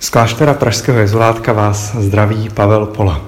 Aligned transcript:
Z 0.00 0.10
kláštera 0.10 0.54
Pražského 0.54 0.98
jezulátka 0.98 1.52
vás 1.52 1.96
zdraví 1.96 2.48
Pavel 2.54 2.86
Pola. 2.86 3.20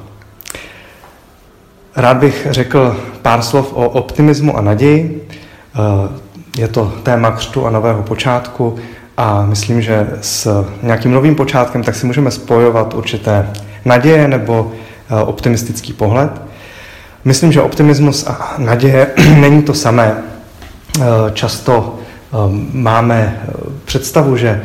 Rád 1.96 2.17
bych 2.17 2.46
řekl 2.50 2.96
pár 3.22 3.43
slov 3.43 3.72
o 3.72 3.89
optimismu 3.89 4.57
a 4.57 4.61
naději. 4.61 5.29
Eh, 5.30 6.18
je 6.58 6.68
to 6.68 6.93
téma 7.03 7.30
křtu 7.30 7.66
a 7.66 7.71
nového 7.71 8.03
počátku 8.03 8.77
a 9.16 9.44
myslím, 9.46 9.82
že 9.82 10.11
s 10.21 10.64
nějakým 10.82 11.13
novým 11.13 11.35
počátkem 11.35 11.82
tak 11.82 11.94
si 11.94 12.07
můžeme 12.07 12.30
spojovat 12.30 12.94
určité 12.94 13.50
naděje 13.85 14.29
nebo 14.29 14.72
eh, 15.11 15.22
optimistický 15.22 15.93
pohled. 15.93 16.43
Myslím, 17.25 17.52
že 17.52 17.63
optimismus 17.63 18.27
a 18.27 18.54
naděje 18.58 19.07
není 19.41 19.63
to 19.63 19.75
samé. 19.75 20.22
Eh, 21.00 21.02
často 21.32 21.99
máme 22.72 23.43
představu, 23.85 24.36
že 24.36 24.63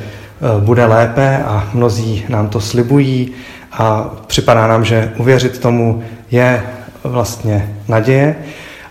bude 0.60 0.86
lépe 0.86 1.44
a 1.46 1.70
mnozí 1.74 2.26
nám 2.30 2.50
to 2.50 2.62
slibují 2.62 3.32
a 3.72 4.10
připadá 4.28 4.68
nám, 4.68 4.86
že 4.86 5.14
uvěřit 5.18 5.60
tomu 5.60 6.04
je 6.32 6.64
vlastně 7.04 7.76
naděje, 7.88 8.36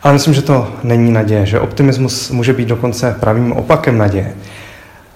ale 0.02 0.12
myslím, 0.12 0.34
že 0.34 0.42
to 0.42 0.70
není 0.82 1.12
naděje, 1.12 1.46
že 1.46 1.60
optimismus 1.60 2.30
může 2.30 2.52
být 2.52 2.68
dokonce 2.68 3.16
pravým 3.20 3.52
opakem 3.52 3.98
naděje. 3.98 4.34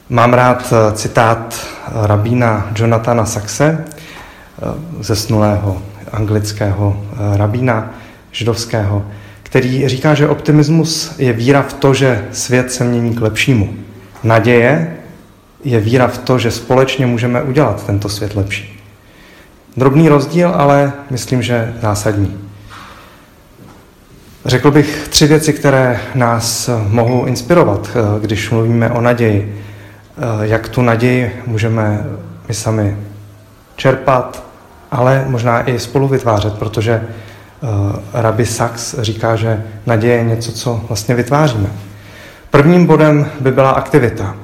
Mám 0.08 0.32
rád 0.34 0.72
eh, 0.72 0.92
citát 0.92 1.66
rabína 1.92 2.70
Jonathana 2.76 3.26
Saxe, 3.26 3.84
eh, 3.84 4.64
zesnulého 5.00 5.82
anglického 6.12 7.04
rabína 7.36 7.90
židovského, 8.32 9.06
který 9.42 9.88
říká, 9.88 10.14
že 10.14 10.28
optimismus 10.28 11.14
je 11.18 11.32
víra 11.32 11.62
v 11.62 11.72
to, 11.72 11.94
že 11.94 12.24
svět 12.32 12.72
se 12.72 12.84
mění 12.84 13.14
k 13.14 13.20
lepšímu. 13.20 13.74
Naděje 14.24 14.96
je 15.64 15.80
víra 15.80 16.08
v 16.08 16.18
to, 16.18 16.38
že 16.38 16.50
společně 16.50 17.06
můžeme 17.06 17.42
udělat 17.42 17.86
tento 17.86 18.08
svět 18.08 18.34
lepší. 18.34 18.80
Drobný 19.76 20.08
rozdíl, 20.08 20.48
ale 20.48 20.92
myslím, 21.10 21.42
že 21.42 21.74
zásadní. 21.82 22.38
Řekl 24.44 24.70
bych 24.70 25.08
tři 25.08 25.26
věci, 25.26 25.52
které 25.52 26.00
nás 26.14 26.70
mohou 26.88 27.24
inspirovat, 27.24 27.96
když 28.20 28.50
mluvíme 28.50 28.90
o 28.90 29.00
naději. 29.00 29.62
Jak 30.42 30.68
tu 30.68 30.82
naději 30.82 31.42
můžeme 31.46 32.04
my 32.48 32.54
sami 32.54 32.96
čerpat, 33.76 34.44
ale 34.90 35.24
možná 35.28 35.68
i 35.68 35.78
spolu 35.78 36.08
vytvářet, 36.08 36.54
protože 36.54 36.92
eh, 36.92 37.66
Rabbi 38.12 38.46
Sachs 38.46 38.94
říká, 38.98 39.36
že 39.36 39.64
naděje 39.86 40.14
je 40.14 40.24
něco, 40.24 40.52
co 40.52 40.84
vlastně 40.88 41.14
vytváříme. 41.14 41.68
Prvním 42.50 42.86
bodem 42.86 43.26
by 43.40 43.52
byla 43.52 43.70
aktivita. 43.70 44.36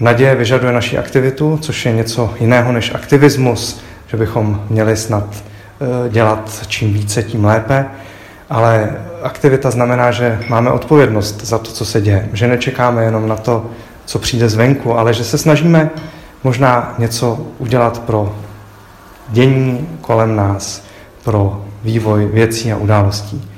Naděje 0.00 0.34
vyžaduje 0.34 0.72
naši 0.72 0.98
aktivitu, 0.98 1.58
což 1.62 1.86
je 1.86 1.92
něco 1.92 2.34
jiného 2.40 2.72
než 2.72 2.94
aktivismus, 2.94 3.80
že 4.06 4.16
bychom 4.16 4.62
měli 4.70 4.96
snad 4.96 5.24
eh, 5.34 6.08
dělat 6.10 6.64
čím 6.66 6.94
více, 6.94 7.22
tím 7.22 7.44
lépe, 7.44 7.86
ale 8.50 8.96
aktivita 9.22 9.70
znamená, 9.70 10.10
že 10.10 10.40
máme 10.48 10.70
odpovědnost 10.70 11.44
za 11.44 11.58
to, 11.58 11.70
co 11.70 11.84
se 11.84 12.00
děje, 12.00 12.28
že 12.32 12.48
nečekáme 12.48 13.04
jenom 13.04 13.28
na 13.28 13.36
to, 13.36 13.66
co 14.04 14.18
přijde 14.18 14.48
zvenku, 14.48 14.98
ale 14.98 15.14
že 15.14 15.24
se 15.24 15.38
snažíme 15.38 15.90
možná 16.44 16.94
něco 16.98 17.38
udělat 17.58 17.98
pro 17.98 18.36
dění 19.28 19.88
kolem 20.00 20.36
nás, 20.36 20.82
pro 21.24 21.64
vývoj 21.84 22.26
věcí 22.26 22.72
a 22.72 22.76
událostí. 22.76 23.50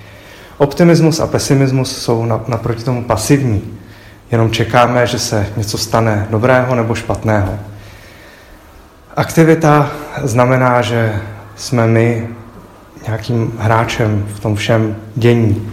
Optimismus 0.59 1.21
a 1.21 1.27
pesimismus 1.27 2.03
jsou 2.03 2.25
naproti 2.49 2.85
tomu 2.85 3.05
pasivní. 3.05 3.78
Jenom 4.31 4.51
čekáme, 4.51 5.07
že 5.07 5.19
se 5.19 5.47
něco 5.57 5.79
stane 5.79 6.27
dobrého 6.31 6.75
nebo 6.75 6.95
špatného. 6.95 7.59
Aktivita 9.17 9.91
znamená, 10.23 10.83
že 10.83 11.21
jsme 11.57 11.87
my 11.87 12.29
nějakým 13.07 13.53
hráčem 13.59 14.27
v 14.35 14.41
tom 14.41 14.57
všem 14.57 14.97
dění. 15.15 15.71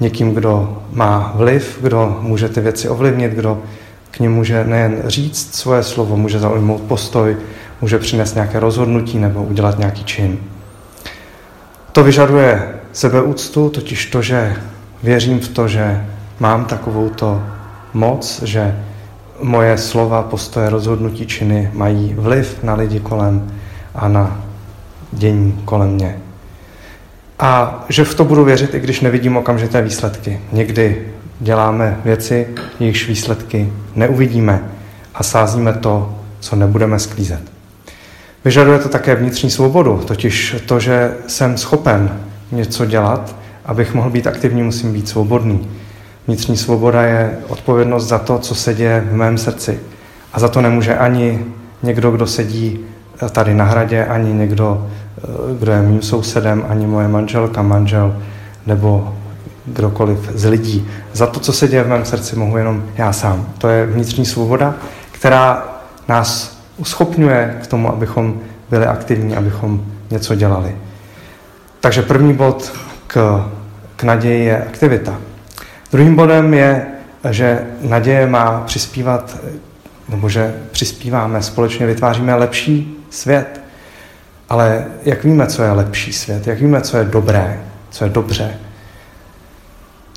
Někým, 0.00 0.34
kdo 0.34 0.82
má 0.92 1.32
vliv, 1.34 1.78
kdo 1.82 2.18
může 2.20 2.48
ty 2.48 2.60
věci 2.60 2.88
ovlivnit, 2.88 3.32
kdo 3.32 3.62
k 4.10 4.20
němu 4.20 4.34
může 4.34 4.64
nejen 4.64 5.02
říct 5.06 5.54
svoje 5.54 5.82
slovo, 5.82 6.16
může 6.16 6.38
zaujmout 6.38 6.80
postoj, 6.82 7.36
může 7.80 7.98
přinést 7.98 8.34
nějaké 8.34 8.60
rozhodnutí 8.60 9.18
nebo 9.18 9.42
udělat 9.42 9.78
nějaký 9.78 10.04
čin. 10.04 10.38
To 11.92 12.04
vyžaduje 12.04 12.74
sebeúctu, 12.92 13.70
totiž 13.70 14.06
to, 14.06 14.22
že 14.22 14.56
věřím 15.02 15.40
v 15.40 15.48
to, 15.48 15.68
že 15.68 16.06
mám 16.40 16.64
takovouto 16.64 17.42
moc, 17.96 18.42
že 18.42 18.76
moje 19.42 19.78
slova, 19.78 20.22
postoje, 20.22 20.70
rozhodnutí, 20.70 21.26
činy 21.26 21.70
mají 21.72 22.14
vliv 22.18 22.58
na 22.62 22.74
lidi 22.74 23.00
kolem 23.00 23.52
a 23.94 24.08
na 24.08 24.40
dění 25.12 25.62
kolem 25.64 25.90
mě. 25.90 26.18
A 27.38 27.84
že 27.88 28.04
v 28.04 28.14
to 28.14 28.24
budu 28.24 28.44
věřit, 28.44 28.74
i 28.74 28.80
když 28.80 29.00
nevidím 29.00 29.36
okamžité 29.36 29.82
výsledky. 29.82 30.40
Někdy 30.52 31.06
děláme 31.40 32.00
věci, 32.04 32.46
jejichž 32.80 33.08
výsledky 33.08 33.72
neuvidíme 33.94 34.62
a 35.14 35.22
sázíme 35.22 35.72
to, 35.72 36.14
co 36.40 36.56
nebudeme 36.56 36.98
sklízet. 36.98 37.42
Vyžaduje 38.44 38.78
to 38.78 38.88
také 38.88 39.14
vnitřní 39.14 39.50
svobodu, 39.50 40.02
totiž 40.06 40.56
to, 40.66 40.80
že 40.80 41.14
jsem 41.26 41.58
schopen 41.58 42.20
něco 42.52 42.86
dělat, 42.86 43.36
abych 43.64 43.94
mohl 43.94 44.10
být 44.10 44.26
aktivní, 44.26 44.62
musím 44.62 44.92
být 44.92 45.08
svobodný. 45.08 45.68
Vnitřní 46.26 46.56
svoboda 46.56 47.02
je 47.02 47.38
odpovědnost 47.48 48.06
za 48.06 48.18
to, 48.18 48.38
co 48.38 48.54
se 48.54 48.74
děje 48.74 49.00
v 49.00 49.14
mém 49.14 49.38
srdci. 49.38 49.80
A 50.32 50.40
za 50.40 50.48
to 50.48 50.60
nemůže 50.60 50.96
ani 50.96 51.44
někdo, 51.82 52.10
kdo 52.10 52.26
sedí 52.26 52.80
tady 53.32 53.54
na 53.54 53.64
hradě, 53.64 54.06
ani 54.06 54.32
někdo, 54.32 54.86
eh, 55.18 55.58
kdo 55.58 55.72
je 55.72 55.82
mým 55.82 56.02
sousedem, 56.02 56.64
ani 56.68 56.86
moje 56.86 57.08
manželka, 57.08 57.62
manžel, 57.62 58.16
nebo 58.66 59.14
kdokoliv 59.66 60.30
z 60.34 60.44
lidí. 60.44 60.88
Za 61.12 61.26
to, 61.26 61.40
co 61.40 61.52
se 61.52 61.68
děje 61.68 61.82
v 61.82 61.88
mém 61.88 62.04
srdci, 62.04 62.36
mohu 62.36 62.56
jenom 62.56 62.84
já 62.96 63.12
sám. 63.12 63.46
To 63.58 63.68
je 63.68 63.86
vnitřní 63.86 64.26
svoboda, 64.26 64.74
která 65.12 65.64
nás 66.08 66.58
uschopňuje 66.76 67.58
k 67.62 67.66
tomu, 67.66 67.88
abychom 67.88 68.40
byli 68.70 68.86
aktivní, 68.86 69.36
abychom 69.36 69.84
něco 70.10 70.34
dělali. 70.34 70.76
Takže 71.80 72.02
první 72.02 72.34
bod 72.34 72.72
k, 73.06 73.44
k 73.96 74.02
naději 74.02 74.44
je 74.44 74.64
aktivita. 74.64 75.18
Druhým 75.92 76.16
bodem 76.16 76.54
je, 76.54 76.86
že 77.30 77.60
naděje 77.80 78.26
má 78.26 78.60
přispívat, 78.60 79.36
nebo 80.08 80.28
že 80.28 80.54
přispíváme, 80.70 81.42
společně 81.42 81.86
vytváříme 81.86 82.34
lepší 82.34 82.96
svět. 83.10 83.60
Ale 84.48 84.84
jak 85.02 85.24
víme, 85.24 85.46
co 85.46 85.62
je 85.62 85.70
lepší 85.70 86.12
svět? 86.12 86.46
Jak 86.46 86.60
víme, 86.60 86.80
co 86.80 86.96
je 86.96 87.04
dobré, 87.04 87.60
co 87.90 88.04
je 88.04 88.10
dobře? 88.10 88.54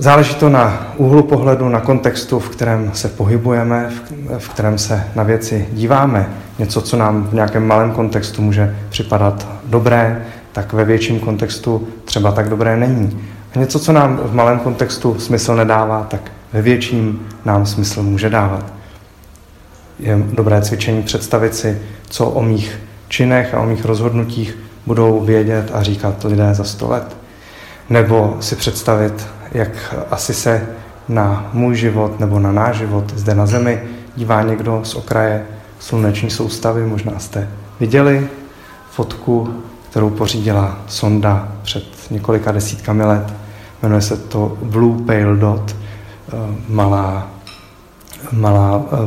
Záleží 0.02 0.36
to 0.36 0.50
na 0.50 0.94
úhlu 0.98 1.24
pohledu, 1.24 1.70
na 1.70 1.80
kontextu, 1.80 2.40
v 2.40 2.50
kterém 2.50 2.92
se 2.94 3.08
pohybujeme, 3.08 3.90
v 4.38 4.50
kterém 4.50 4.78
se 4.78 5.04
na 5.16 5.24
věci 5.24 5.68
díváme. 5.72 6.30
Něco, 6.60 6.82
co 6.82 6.98
nám 6.98 7.24
v 7.24 7.34
nějakém 7.34 7.68
malém 7.68 7.92
kontextu 7.92 8.42
může 8.42 8.76
připadat 8.90 9.48
dobré, 9.66 10.26
tak 10.52 10.74
ve 10.74 10.86
větším 10.86 11.20
kontextu 11.20 11.88
třeba 12.06 12.32
tak 12.32 12.50
dobré 12.50 12.78
není. 12.78 13.22
Něco, 13.60 13.80
co 13.80 13.92
nám 13.92 14.18
v 14.18 14.34
malém 14.34 14.60
kontextu 14.60 15.20
smysl 15.20 15.56
nedává, 15.56 16.04
tak 16.04 16.32
ve 16.54 16.62
větším 16.62 17.28
nám 17.46 17.66
smysl 17.66 18.04
může 18.04 18.30
dávat. 18.30 18.66
Je 20.00 20.24
dobré 20.34 20.62
cvičení 20.62 21.04
představit 21.04 21.56
si, 21.56 21.82
co 22.10 22.26
o 22.26 22.42
mých 22.42 22.80
činech 23.08 23.54
a 23.54 23.60
o 23.60 23.66
mých 23.66 23.86
rozhodnutích 23.86 24.58
budou 24.86 25.22
vědět 25.22 25.72
a 25.74 25.84
říkat 25.84 26.24
lidé 26.24 26.54
za 26.54 26.64
sto 26.64 26.90
let. 26.90 27.18
Nebo 27.90 28.38
si 28.40 28.56
představit, 28.56 29.28
jak 29.52 29.96
asi 30.12 30.34
se 30.34 30.68
na 31.08 31.50
můj 31.54 31.76
život 31.76 32.20
nebo 32.20 32.40
na 32.40 32.52
náš 32.52 32.78
život 32.78 33.14
zde 33.16 33.36
na 33.36 33.46
Zemi 33.46 33.84
dívá 34.16 34.42
někdo 34.42 34.82
z 34.84 34.96
okraje 34.96 35.46
sluneční 35.80 36.30
soustavy. 36.30 36.86
Možná 36.86 37.20
jste 37.20 37.50
viděli 37.80 38.28
fotku, 38.92 39.54
kterou 39.90 40.10
pořídila 40.10 40.78
sonda 40.88 41.52
před 41.62 41.84
několika 42.12 42.52
desítkami 42.52 43.04
let. 43.04 43.34
Jmenuje 43.82 44.02
se 44.02 44.18
to 44.18 44.58
Blue 44.62 45.06
Pale 45.06 45.36
Dot, 45.36 45.76
eh, 45.76 46.36
malá, 46.70 47.28
malá 48.32 48.82
eh, 48.92 48.98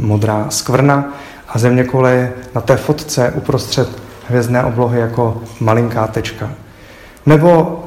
modrá 0.00 0.46
skvrna 0.48 1.04
a 1.48 1.58
země 1.58 1.84
kole 1.84 2.12
je 2.12 2.32
na 2.54 2.60
té 2.60 2.76
fotce 2.76 3.32
uprostřed 3.34 3.88
hvězdné 4.28 4.64
oblohy 4.64 5.00
jako 5.00 5.42
malinká 5.60 6.06
tečka. 6.06 6.50
Nebo 7.26 7.80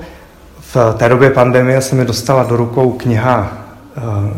v 0.59 0.77
té 0.97 1.09
době 1.09 1.29
pandemie 1.29 1.81
se 1.81 1.95
mi 1.95 2.05
dostala 2.05 2.43
do 2.43 2.57
rukou 2.57 2.91
kniha 2.91 3.51
uh, 3.97 4.29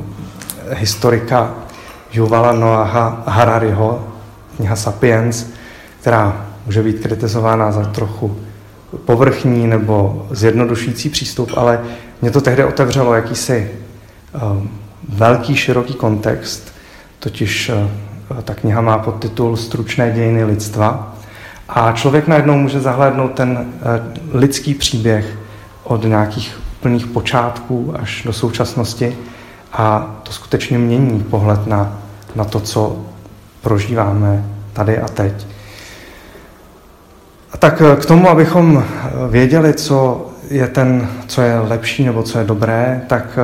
historika 0.74 1.54
Yuvala 2.14 2.54
Noaha 2.54 3.24
Harariho, 3.26 4.08
kniha 4.56 4.76
Sapiens, 4.76 5.46
která 6.02 6.46
může 6.66 6.84
být 6.84 7.00
kritizována 7.00 7.72
za 7.72 7.84
trochu 7.86 8.40
povrchní 9.06 9.68
nebo 9.68 10.28
zjednodušující 10.32 11.10
přístup, 11.10 11.52
ale 11.58 11.80
mě 12.22 12.32
to 12.32 12.42
tehdy 12.42 12.64
otevřelo 12.64 13.14
jakýsi 13.14 13.72
uh, 14.34 14.42
velký, 15.10 15.56
široký 15.56 15.94
kontext, 15.94 16.74
totiž 17.20 17.70
uh, 18.30 18.40
ta 18.42 18.54
kniha 18.54 18.82
má 18.82 18.98
podtitul 18.98 19.58
Stručné 19.58 20.12
dějiny 20.12 20.44
lidstva. 20.44 21.16
A 21.70 21.92
člověk 21.92 22.28
najednou 22.28 22.58
může 22.58 22.80
zahlédnout 22.80 23.34
ten 23.34 23.74
lidský 24.32 24.74
příběh 24.74 25.38
od 25.84 26.04
nějakých 26.04 26.60
plných 26.82 27.08
počátků 27.08 27.94
až 28.00 28.24
do 28.26 28.34
současnosti 28.34 29.18
a 29.74 30.16
to 30.24 30.32
skutečně 30.32 30.78
mění 30.78 31.24
pohled 31.24 31.68
na, 31.68 32.00
na 32.36 32.44
to, 32.44 32.60
co 32.60 33.06
prožíváme 33.62 34.46
tady 34.74 34.98
a 34.98 35.08
teď. 35.08 35.48
A 37.52 37.58
tak 37.58 37.82
k 38.00 38.06
tomu, 38.06 38.30
abychom 38.30 38.84
věděli, 39.30 39.74
co 39.74 40.30
je, 40.50 40.68
ten, 40.68 41.10
co 41.28 41.42
je 41.42 41.60
lepší 41.60 42.06
nebo 42.06 42.24
co 42.24 42.40
je 42.40 42.46
dobré, 42.46 43.02
tak 43.08 43.40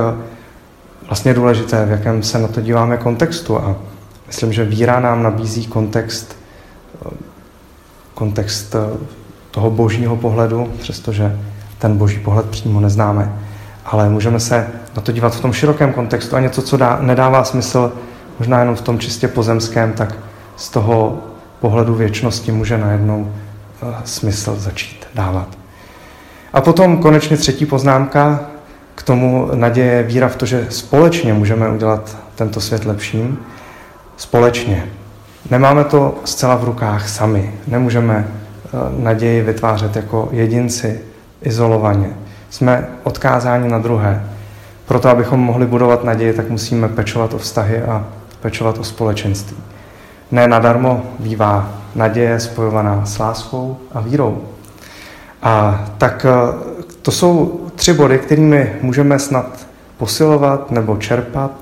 vlastně 1.06 1.30
je 1.30 1.34
důležité, 1.34 1.86
v 1.86 1.90
jakém 1.90 2.22
se 2.22 2.38
na 2.38 2.48
to 2.48 2.60
díváme 2.60 2.96
kontextu. 2.96 3.58
A 3.58 3.76
myslím, 4.26 4.52
že 4.52 4.64
víra 4.64 5.00
nám 5.00 5.22
nabízí 5.22 5.66
kontext, 5.66 6.36
kontext 8.14 8.76
toho 9.50 9.70
božího 9.70 10.16
pohledu, 10.16 10.72
přestože 10.80 11.38
ten 11.78 11.98
boží 11.98 12.18
pohled 12.18 12.46
přímo 12.46 12.80
neznáme. 12.80 13.32
Ale 13.84 14.08
můžeme 14.08 14.40
se 14.40 14.66
na 14.96 15.02
to 15.02 15.12
dívat 15.12 15.34
v 15.34 15.40
tom 15.40 15.52
širokém 15.52 15.92
kontextu 15.92 16.36
a 16.36 16.40
něco, 16.40 16.62
co 16.62 16.76
dá, 16.76 16.98
nedává 17.00 17.44
smysl 17.44 17.92
možná 18.38 18.60
jenom 18.60 18.74
v 18.74 18.80
tom 18.80 18.98
čistě 18.98 19.28
pozemském, 19.28 19.92
tak 19.92 20.14
z 20.56 20.70
toho 20.70 21.18
pohledu 21.60 21.94
věčnosti 21.94 22.52
může 22.52 22.78
najednou 22.78 23.32
smysl 24.04 24.56
začít 24.56 25.06
dávat. 25.14 25.48
A 26.52 26.60
potom 26.60 26.98
konečně 26.98 27.36
třetí 27.36 27.66
poznámka 27.66 28.40
k 28.94 29.02
tomu 29.02 29.50
naděje 29.54 30.02
víra 30.02 30.28
v 30.28 30.36
to, 30.36 30.46
že 30.46 30.66
společně 30.70 31.34
můžeme 31.34 31.68
udělat 31.68 32.16
tento 32.34 32.60
svět 32.60 32.84
lepším. 32.84 33.38
Společně. 34.16 34.86
Nemáme 35.50 35.84
to 35.84 36.14
zcela 36.24 36.56
v 36.56 36.64
rukách 36.64 37.08
sami. 37.08 37.54
Nemůžeme 37.66 38.28
uh, 38.72 39.02
naději 39.02 39.42
vytvářet 39.42 39.96
jako 39.96 40.28
jedinci, 40.32 41.00
izolovaně. 41.42 42.10
Jsme 42.50 42.86
odkázáni 43.02 43.68
na 43.68 43.78
druhé. 43.78 44.24
Proto, 44.86 45.08
abychom 45.08 45.40
mohli 45.40 45.66
budovat 45.66 46.04
naději, 46.04 46.32
tak 46.32 46.50
musíme 46.50 46.88
pečovat 46.88 47.34
o 47.34 47.38
vztahy 47.38 47.82
a 47.82 48.06
pečovat 48.40 48.78
o 48.78 48.84
společenství. 48.84 49.56
Ne 50.30 50.48
nadarmo 50.48 51.02
bývá 51.18 51.72
naděje 51.96 52.40
spojovaná 52.40 53.06
s 53.06 53.18
láskou 53.18 53.76
a 53.94 54.00
vírou. 54.00 54.42
A 55.42 55.84
tak 55.98 56.26
eh, 56.28 56.54
to 57.02 57.10
jsou 57.10 57.60
tři 57.74 57.92
body, 57.92 58.18
kterými 58.18 58.72
můžeme 58.82 59.18
snad 59.18 59.66
posilovat 59.98 60.70
nebo 60.70 60.96
čerpat 60.96 61.52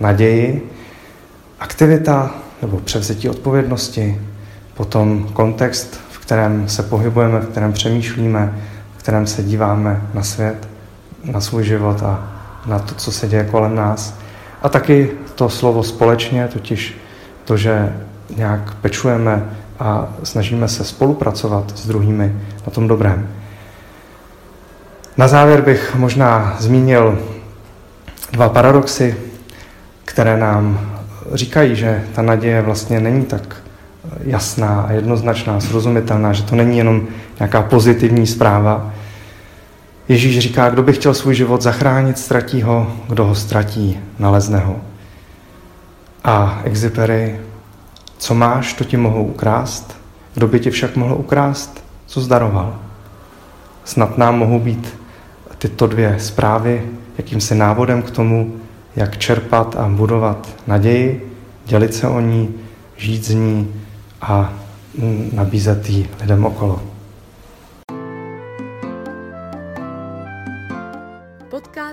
naději, 0.00 0.70
aktivita 1.60 2.30
nebo 2.62 2.76
převzetí 2.76 3.28
odpovědnosti, 3.28 4.20
potom 4.74 5.28
kontext, 5.32 6.00
v 6.10 6.18
kterém 6.18 6.68
se 6.68 6.82
pohybujeme, 6.82 7.40
v 7.40 7.48
kterém 7.48 7.72
přemýšlíme, 7.72 8.54
kterém 9.04 9.26
se 9.26 9.42
díváme 9.42 10.02
na 10.14 10.22
svět, 10.22 10.68
na 11.24 11.40
svůj 11.40 11.64
život 11.64 12.02
a 12.02 12.32
na 12.66 12.78
to, 12.78 12.94
co 12.94 13.12
se 13.12 13.28
děje 13.28 13.44
kolem 13.44 13.74
nás. 13.74 14.14
A 14.62 14.68
taky 14.68 15.10
to 15.34 15.48
slovo 15.48 15.82
společně, 15.82 16.48
totiž 16.48 16.96
to, 17.44 17.56
že 17.56 17.96
nějak 18.36 18.74
pečujeme 18.74 19.44
a 19.78 20.08
snažíme 20.22 20.68
se 20.68 20.84
spolupracovat 20.84 21.78
s 21.78 21.86
druhými 21.86 22.36
na 22.66 22.72
tom 22.72 22.88
dobrém. 22.88 23.28
Na 25.16 25.28
závěr 25.28 25.60
bych 25.60 25.94
možná 25.94 26.56
zmínil 26.58 27.18
dva 28.32 28.48
paradoxy, 28.48 29.16
které 30.04 30.36
nám 30.36 30.90
říkají, 31.32 31.76
že 31.76 32.04
ta 32.14 32.22
naděje 32.22 32.62
vlastně 32.62 33.00
není 33.00 33.24
tak 33.24 33.56
jasná 34.20 34.80
a 34.88 34.92
jednoznačná, 34.92 35.60
srozumitelná, 35.60 36.32
že 36.32 36.42
to 36.42 36.56
není 36.56 36.78
jenom 36.78 37.06
nějaká 37.38 37.62
pozitivní 37.62 38.26
zpráva. 38.26 38.92
Ježíš 40.08 40.38
říká, 40.38 40.70
kdo 40.70 40.82
by 40.82 40.92
chtěl 40.92 41.14
svůj 41.14 41.34
život 41.34 41.62
zachránit, 41.62 42.18
ztratí 42.18 42.62
ho, 42.62 42.92
kdo 43.08 43.24
ho 43.24 43.34
ztratí, 43.34 43.98
nalezne 44.18 44.58
ho. 44.58 44.76
A 46.24 46.60
Exupery, 46.64 47.40
co 48.24 48.34
máš, 48.34 48.72
to 48.72 48.84
ti 48.84 48.96
mohou 48.96 49.24
ukrást, 49.24 49.96
kdo 50.34 50.48
by 50.48 50.60
ti 50.60 50.70
však 50.70 50.96
mohl 50.96 51.14
ukrást, 51.14 51.84
co 52.06 52.20
zdaroval. 52.20 52.78
Snad 53.84 54.18
nám 54.18 54.38
mohou 54.38 54.60
být 54.60 54.98
tyto 55.58 55.86
dvě 55.86 56.16
zprávy 56.18 56.82
jakýmsi 57.18 57.54
návodem 57.54 58.02
k 58.02 58.10
tomu, 58.10 58.54
jak 58.96 59.18
čerpat 59.18 59.76
a 59.76 59.88
budovat 59.88 60.48
naději, 60.66 61.36
dělit 61.66 61.94
se 61.94 62.08
o 62.08 62.20
ní, 62.20 62.54
žít 62.96 63.24
z 63.24 63.34
ní 63.34 63.74
a 64.20 64.52
nabízet 65.32 65.90
ji 65.90 66.08
lidem 66.20 66.44
okolo. 66.44 66.93